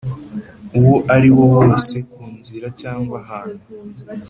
[0.79, 3.65] uwo ariwo wose ku nzira cyangwa ahantu